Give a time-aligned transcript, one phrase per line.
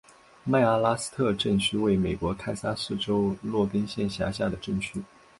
[0.43, 5.03] 麦阿拉斯特镇区为美国堪萨斯州洛根县辖下的镇区。